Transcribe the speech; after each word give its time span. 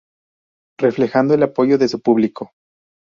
Reflejando 0.79 1.35
el 1.35 1.43
apoyo 1.43 1.77
de 1.77 1.87
su 1.87 2.01
público. 2.01 2.53